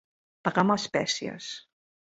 Pagar 0.47 0.63
amb 0.63 0.75
espècies. 0.77 1.53